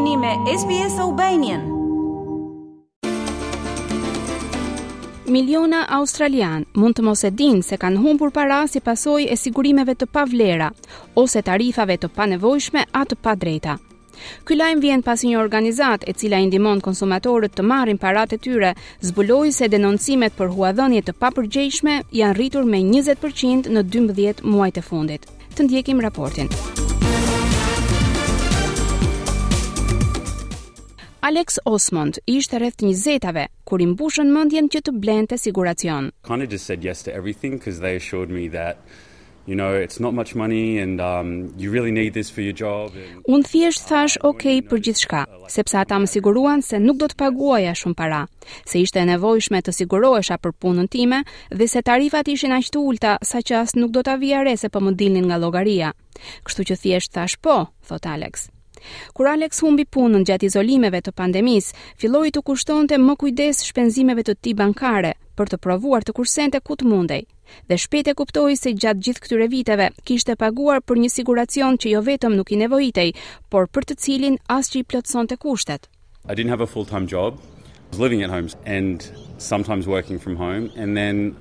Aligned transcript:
jeni 0.00 0.16
me 0.16 0.36
SBS 0.58 0.98
Aubanian. 0.98 1.60
Miliona 5.28 5.84
australian 5.92 6.64
mund 6.74 6.96
të 6.98 7.04
mos 7.04 7.20
e 7.26 7.30
dinë 7.36 7.60
se 7.66 7.76
kanë 7.76 7.98
humbur 8.00 8.30
para 8.32 8.62
si 8.68 8.80
pasojë 8.80 9.28
e 9.28 9.36
sigurimeve 9.36 9.92
të 10.00 10.08
pavlera 10.14 10.70
ose 11.22 11.42
tarifave 11.44 11.98
të 12.00 12.08
panevojshme 12.16 12.84
a 12.92 13.04
të 13.04 13.20
pa 13.20 13.34
Ky 14.46 14.56
lajm 14.56 14.80
vjen 14.80 15.02
pasi 15.02 15.28
një 15.30 15.38
organizatë 15.44 16.06
e 16.06 16.12
cila 16.12 16.38
i 16.38 16.46
ndihmon 16.46 16.80
konsumatorët 16.84 17.52
të 17.56 17.62
marrin 17.62 17.96
paratë 17.98 18.34
e 18.34 18.38
tyre, 18.44 18.74
zbuloi 19.02 19.52
se 19.52 19.68
denoncimet 19.68 20.32
për 20.36 20.48
huadhënie 20.52 21.02
të 21.02 21.12
papërgjegjshme 21.16 22.02
janë 22.12 22.36
rritur 22.38 22.64
me 22.68 22.78
20% 22.84 23.70
në 23.74 23.82
12 23.88 24.44
muajt 24.44 24.76
e 24.76 24.82
fundit. 24.84 25.26
Të 25.56 25.62
ndjekim 25.64 26.00
raportin. 26.04 26.48
Alex 31.30 31.48
Osmond 31.64 32.14
ishte 32.26 32.58
rreth 32.58 32.78
20-tave 32.82 33.42
kur 33.68 33.78
i 33.84 33.86
mbushën 33.90 34.30
mendjen 34.34 34.66
që 34.72 34.80
të 34.86 34.92
blente 35.02 35.36
siguracion. 35.38 36.08
Kanë 36.26 36.46
just 36.54 36.66
said 36.70 36.84
yes 36.86 37.04
to 37.06 37.12
everything 37.18 37.52
because 37.58 37.78
they 37.84 38.00
me 38.36 38.48
that 38.58 38.76
You 39.46 39.56
know, 39.56 39.74
it's 39.86 39.98
not 40.04 40.14
much 40.20 40.30
money 40.42 40.66
and 40.82 41.00
um 41.04 41.28
you 41.62 41.68
really 41.76 41.90
need 42.00 42.12
this 42.18 42.28
for 42.30 42.40
your 42.42 42.56
job. 42.64 42.92
Un 43.28 43.42
thjesht 43.42 43.82
thash 43.88 44.16
um, 44.20 44.28
okay 44.30 44.60
për 44.68 44.82
gjithçka, 44.86 45.22
uh, 45.38 45.46
sepse 45.54 45.78
ata 45.80 45.98
më 46.02 46.10
siguruan 46.12 46.62
se 46.62 46.78
nuk 46.84 47.00
do 47.00 47.08
të 47.10 47.16
paguaja 47.22 47.72
shumë 47.80 47.98
para, 48.00 48.20
se 48.70 48.82
ishte 48.84 49.00
e 49.02 49.06
nevojshme 49.10 49.62
të 49.64 49.74
siguroesha 49.80 50.36
për 50.44 50.54
punën 50.62 50.90
time 50.96 51.22
dhe 51.58 51.68
se 51.72 51.82
tarifat 51.90 52.28
ishin 52.34 52.54
aq 52.58 52.70
të 52.70 52.84
ulta 52.90 53.16
saqë 53.32 53.58
as 53.64 53.74
nuk 53.80 53.90
do 53.96 54.04
ta 54.10 54.14
vija 54.22 54.44
re 54.46 54.54
se 54.64 54.68
po 54.68 54.84
më 54.86 54.94
dilnin 55.02 55.26
nga 55.26 55.40
llogaria. 55.42 55.90
Kështu 56.46 56.70
që 56.70 56.80
thjesht 56.82 57.12
thash 57.16 57.38
po, 57.48 57.58
thot 57.90 58.06
Alex. 58.14 58.50
Kur 59.16 59.28
Alex 59.30 59.60
humbi 59.64 59.84
punën 59.88 60.24
gjatë 60.28 60.48
izolimeve 60.50 61.00
të 61.04 61.12
pandemis, 61.20 61.72
filloi 62.00 62.30
të 62.34 62.42
kushtonte 62.48 62.98
më 63.00 63.16
kujdes 63.22 63.62
shpenzimeve 63.68 64.24
të 64.28 64.36
tij 64.44 64.54
bankare 64.62 65.12
për 65.38 65.52
të 65.54 65.60
provuar 65.64 66.04
të 66.04 66.14
kursente 66.18 66.60
ku 66.64 66.76
të 66.78 66.88
mundej. 66.92 67.22
Dhe 67.68 67.76
shpejt 67.82 68.10
e 68.12 68.16
kuptoi 68.18 68.56
se 68.60 68.72
gjatë 68.76 69.04
gjithë 69.06 69.24
këtyre 69.24 69.48
viteve 69.54 69.86
kishte 70.08 70.36
paguar 70.40 70.82
për 70.86 71.00
një 71.04 71.12
siguracion 71.16 71.78
që 71.80 71.94
jo 71.94 72.02
vetëm 72.10 72.36
nuk 72.38 72.52
i 72.54 72.60
nevojitej, 72.62 73.14
por 73.50 73.68
për 73.74 73.88
të 73.90 73.98
cilin 74.04 74.36
asçi 74.58 74.82
i 74.82 74.86
plotësonte 74.90 75.38
kushtet. 75.44 75.88
I 76.28 76.34
didn't 76.34 76.52
have 76.54 76.60
a 76.66 76.70
full-time 76.74 77.06
job. 77.14 77.40
I 77.90 77.90
was 77.94 78.00
living 78.00 78.22
at 78.22 78.30
home 78.30 78.48
and 78.66 79.04
sometimes 79.38 79.86
working 79.88 80.18
from 80.18 80.36
home 80.36 80.70
and 80.76 80.96
then 80.96 81.34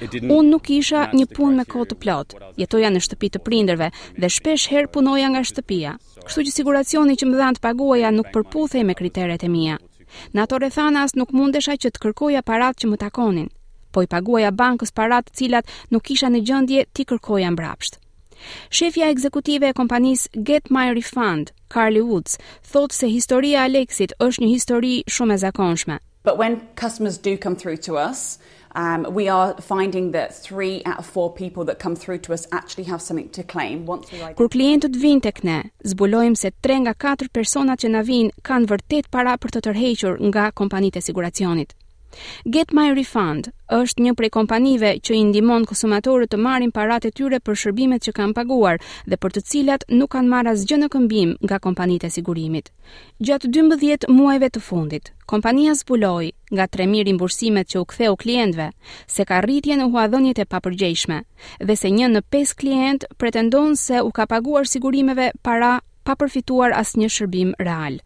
Unë 0.00 0.48
nuk 0.48 0.68
isha 0.72 1.00
një 1.12 1.26
punë 1.36 1.56
me 1.60 1.64
kohë 1.68 1.86
të 1.90 1.96
plotë. 2.02 2.38
Jetoja 2.60 2.88
në 2.92 3.00
shtëpi 3.04 3.28
të 3.34 3.40
prindërve 3.44 3.88
dhe 4.22 4.28
shpesh 4.32 4.64
herë 4.72 4.88
punoja 4.94 5.26
nga 5.34 5.42
shtëpia. 5.44 5.92
Kështu 6.24 6.44
që 6.48 6.52
siguracioni 6.54 7.16
që 7.20 7.28
më 7.28 7.40
dhanë 7.40 7.58
të 7.58 7.64
paguaja 7.66 8.10
nuk 8.14 8.30
përputhej 8.32 8.84
me 8.90 8.96
kriteret 9.00 9.44
e 9.44 9.50
mia. 9.52 9.76
Në 10.32 10.44
ato 10.44 10.58
rrethanas 10.62 11.12
nuk 11.20 11.34
mundesha 11.36 11.76
që 11.84 11.92
të 11.92 12.02
kërkoja 12.06 12.40
parat 12.52 12.80
që 12.80 12.88
më 12.88 12.96
takonin, 13.04 13.48
po 13.92 14.00
i 14.00 14.08
paguaja 14.14 14.50
bankës 14.62 14.96
parat 15.00 15.28
të 15.28 15.36
cilat 15.42 15.68
nuk 15.92 16.10
isha 16.16 16.32
në 16.32 16.42
gjendje 16.48 16.86
të 16.96 17.06
kërkoja 17.12 17.50
mbrapsht. 17.52 18.00
Shefja 18.72 19.12
ekzekutive 19.12 19.66
e 19.68 19.76
kompanisë 19.82 20.44
Get 20.48 20.70
My 20.72 20.88
Refund, 20.96 21.52
Carly 21.68 22.00
Woods, 22.08 22.38
thotë 22.72 22.96
se 23.02 23.12
historia 23.12 23.60
e 23.60 23.66
Alexit 23.68 24.16
është 24.16 24.46
një 24.46 24.54
histori 24.56 24.96
shumë 25.18 25.36
e 25.36 25.42
zakonshme. 25.44 25.98
But 26.22 26.36
when 26.36 26.68
customers 26.74 27.16
do 27.18 27.38
come 27.38 27.56
through 27.56 27.78
to 27.88 27.96
us, 28.08 28.38
um 28.76 29.02
we 29.12 29.28
are 29.30 29.54
finding 29.60 30.12
that 30.12 30.30
3 30.34 30.82
out 30.90 30.98
of 30.98 31.06
4 31.06 31.32
people 31.34 31.64
that 31.64 31.78
come 31.82 31.96
through 31.96 32.18
to 32.26 32.32
us 32.32 32.46
actually 32.52 32.86
have 32.88 33.00
something 33.00 33.30
to 33.32 33.42
claim. 33.42 33.86
Once 33.86 34.12
we 34.12 34.18
Kur 34.40 34.48
klientët 34.48 35.00
vijnë 35.00 35.24
tek 35.28 35.42
ne, 35.50 35.58
zbulojmë 35.92 36.40
se 36.42 36.52
3 36.68 36.80
nga 36.84 36.94
4 37.08 37.30
persona 37.40 37.76
që 37.82 37.92
na 37.96 38.02
vijnë 38.10 38.36
kanë 38.50 38.70
vërtet 38.74 39.10
para 39.16 39.36
për 39.42 39.56
të 39.56 39.64
tërhequr 39.68 40.20
nga 40.30 40.50
kompanitë 40.62 41.02
e 41.02 41.06
siguracionit. 41.10 41.74
Get 42.48 42.72
My 42.72 42.90
Refund 42.94 43.50
është 43.74 44.02
një 44.04 44.12
prej 44.18 44.30
kompanive 44.34 44.90
që 45.06 45.14
i 45.14 45.20
ndihmon 45.30 45.66
konsumatorët 45.70 46.30
të 46.32 46.40
marrin 46.46 46.72
paratë 46.74 47.10
e 47.10 47.14
tyre 47.20 47.38
për 47.48 47.58
shërbimet 47.62 48.02
që 48.06 48.14
kanë 48.18 48.36
paguar 48.38 48.80
dhe 49.12 49.16
për 49.24 49.34
të 49.36 49.42
cilat 49.50 49.86
nuk 50.00 50.10
kanë 50.16 50.30
marrë 50.32 50.54
asgjë 50.54 50.78
në 50.82 50.88
këmbim 50.96 51.34
nga 51.46 51.60
kompanitë 51.66 52.10
e 52.10 52.14
sigurimit. 52.16 52.72
Gjatë 53.28 53.50
12 53.58 54.08
muajve 54.16 54.50
të 54.56 54.64
fundit, 54.68 55.12
kompania 55.34 55.76
zbuloi 55.82 56.32
nga 56.56 56.66
3000 56.78 57.06
rimbursimet 57.10 57.70
që 57.70 57.84
u 57.84 57.88
ktheu 57.94 58.18
klientëve 58.24 58.70
se 59.16 59.26
ka 59.30 59.40
rritje 59.46 59.78
në 59.80 59.88
huadhënjet 59.94 60.42
e 60.42 60.48
papërgjeshme 60.56 61.20
dhe 61.70 61.78
se 61.84 61.94
një 61.98 62.10
në 62.16 62.24
5 62.36 62.58
klient 62.64 63.08
pretendon 63.22 63.78
se 63.86 64.02
u 64.02 64.10
ka 64.10 64.26
paguar 64.34 64.66
sigurimeve 64.74 65.30
para 65.42 65.76
pa 66.04 66.16
përfituar 66.18 66.74
asnjë 66.82 67.12
shërbim 67.18 67.58
real. 67.58 68.00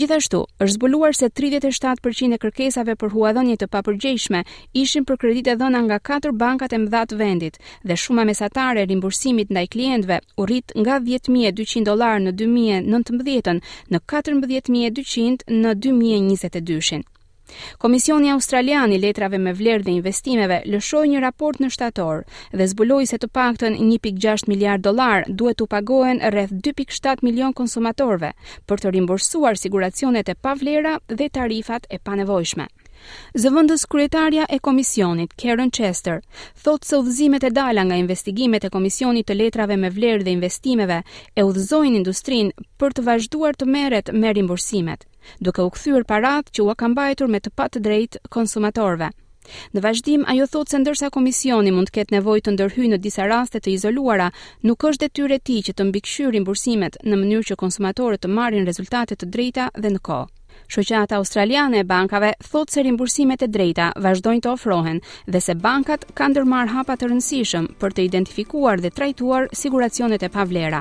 Gjithashtu, 0.00 0.38
është 0.64 0.74
zbuluar 0.76 1.16
se 1.18 1.28
37% 1.40 2.36
e 2.36 2.40
kërkesave 2.44 2.96
për 3.02 3.12
huadhënie 3.14 3.56
të 3.62 3.68
papërgjeshme 3.76 4.42
ishin 4.82 5.06
për 5.10 5.20
kredite 5.24 5.54
dhëna 5.62 5.80
nga 5.86 5.98
katër 6.10 6.34
bankat 6.42 6.76
e 6.76 6.80
mëdha 6.84 7.04
të 7.12 7.20
vendit 7.22 7.58
dhe 7.90 7.98
shuma 8.04 8.26
mesatare 8.32 8.84
e 8.84 8.90
rimbursimit 8.92 9.54
ndaj 9.54 9.66
klientëve 9.76 10.20
u 10.42 10.48
rrit 10.50 10.76
nga 10.82 11.00
10200 11.08 11.84
dollar 11.90 12.20
në 12.26 12.36
2019 12.44 13.64
në 13.94 14.04
14200 14.16 15.50
në 15.64 15.74
2022 15.88 17.02
Komisioni 17.78 18.30
Australian 18.30 18.92
i 18.92 18.98
letrave 18.98 19.38
me 19.42 19.52
vlerë 19.52 19.84
dhe 19.86 19.92
investimeve 19.94 20.60
lëshoi 20.70 21.10
një 21.12 21.20
raport 21.24 21.60
në 21.60 21.68
shtator 21.74 22.22
dhe 22.52 22.66
zbuloi 22.72 23.04
se 23.10 23.18
të 23.20 23.28
paktën 23.38 23.76
1.6 23.80 24.46
miliard 24.52 24.84
dollar 24.86 25.26
duhet 25.28 25.60
u 25.60 25.66
pagohen 25.66 26.22
rreth 26.32 26.54
2.7 26.64 27.22
milion 27.28 27.52
konsumatorëve 27.52 28.32
për 28.70 28.84
të 28.84 28.94
rimbursuar 28.96 29.60
siguracionet 29.60 30.28
e 30.34 30.38
pavlera 30.46 30.96
dhe 31.08 31.28
tarifat 31.28 31.86
e 31.90 31.98
panevojshme. 31.98 32.66
Zëvendës 33.42 33.82
kryetaria 33.92 34.44
e 34.48 34.56
komisionit, 34.64 35.34
Karen 35.36 35.70
Chester, 35.70 36.22
thot 36.64 36.86
se 36.88 36.96
udhëzimet 37.02 37.44
e 37.44 37.50
dala 37.50 37.82
nga 37.84 37.98
investigimet 38.00 38.64
e 38.64 38.70
komisionit 38.72 39.26
të 39.28 39.34
letrave 39.42 39.76
me 39.76 39.90
vlerë 39.90 40.24
dhe 40.24 40.32
investimeve 40.38 41.02
e 41.36 41.44
udhëzojnë 41.44 41.98
industrinë 42.00 42.68
për 42.80 42.94
të 42.96 43.04
vazhduar 43.10 43.58
të 43.60 43.68
merret 43.76 44.14
me 44.14 44.32
rimbursimet 44.40 45.04
duke 45.40 45.62
u 45.64 45.70
kthyer 45.72 46.04
paratë 46.08 46.52
që 46.54 46.64
u 46.64 46.74
ka 46.78 46.88
mbajtur 46.88 47.28
me 47.30 47.40
të 47.42 47.50
patë 47.58 47.80
drejtë 47.86 48.18
konsumatorëve. 48.34 49.08
Në 49.76 49.80
vazhdim, 49.84 50.22
ajo 50.32 50.46
thotë 50.52 50.70
se 50.72 50.78
ndërsa 50.82 51.08
komisioni 51.12 51.70
mund 51.74 51.88
të 51.90 51.94
ketë 51.98 52.14
nevojë 52.16 52.42
të 52.46 52.50
ndërhyjë 52.54 52.90
në 52.94 52.98
disa 53.04 53.26
raste 53.28 53.60
të 53.60 53.74
izoluara, 53.76 54.30
nuk 54.64 54.84
është 54.88 55.04
detyrë 55.04 55.36
e 55.38 55.42
tij 55.46 55.60
që 55.66 55.74
të 55.76 55.86
mbikëqyrë 55.90 56.42
bursimet 56.46 56.96
në 57.04 57.18
mënyrë 57.22 57.48
që 57.50 57.58
konsumatorët 57.62 58.24
të 58.24 58.32
marrin 58.38 58.64
rezultate 58.68 59.16
të 59.20 59.28
drejta 59.36 59.68
dhe 59.76 59.92
në 59.92 60.00
kohë. 60.08 60.30
Shoqata 60.74 61.18
australiane 61.20 61.80
e 61.82 61.84
bankave 61.92 62.32
thotë 62.46 62.72
se 62.72 62.82
rimbursimet 62.86 63.42
e 63.44 63.50
drejta 63.58 63.90
vazhdojnë 64.06 64.44
të 64.46 64.52
ofrohen 64.54 65.00
dhe 65.28 65.40
se 65.48 65.58
bankat 65.66 66.06
kanë 66.14 66.36
ndërmarr 66.38 66.72
hapa 66.78 66.96
të 66.96 67.10
rëndësishëm 67.12 67.68
për 67.82 67.92
të 67.98 68.08
identifikuar 68.10 68.80
dhe 68.80 68.94
trajtuar 68.96 69.50
siguracionet 69.52 70.22
e 70.24 70.30
pavlera. 70.38 70.80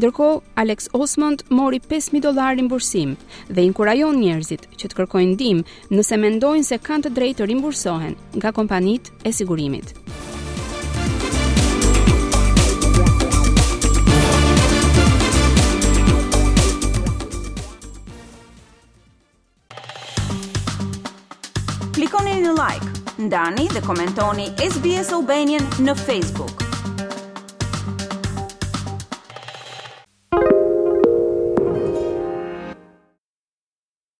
Dërko, 0.00 0.28
Alex 0.60 0.88
Osmond 0.92 1.44
mori 1.54 1.80
5.000 1.80 2.20
dolar 2.24 2.56
rimbursim 2.58 3.16
dhe 3.48 3.64
inkurajon 3.68 4.18
njerëzit 4.20 4.66
që 4.80 4.90
të 4.90 4.98
kërkojnë 5.00 5.36
dim 5.40 5.64
nëse 5.92 6.18
mendojnë 6.20 6.68
se 6.70 6.80
kanë 6.88 7.08
të 7.08 7.14
drejtë 7.18 7.42
të 7.42 7.50
rimbursohen 7.52 8.16
nga 8.36 8.52
kompanit 8.52 9.12
e 9.24 9.32
sigurimit. 9.32 9.94
Klikoni 21.94 22.40
në 22.42 22.56
like, 22.58 22.90
ndani 23.28 23.68
dhe 23.70 23.82
komentoni 23.86 24.50
SBS 24.68 25.14
Albanian 25.18 25.66
në 25.86 25.96
Facebook. 26.04 26.63